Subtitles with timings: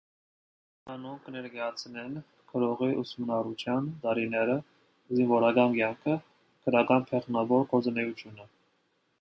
[0.93, 2.15] Անոնք կը ներկայացնեն
[2.53, 4.57] գրողի ուսումնառութեան տարիները,
[5.19, 6.19] զինուորական կեանքը,
[6.67, 8.51] գրական բեղնաւոր գործունէութիւնը։